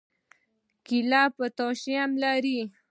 کیله 0.85 1.21
پوټاشیم 1.35 2.11
لري 2.23 2.59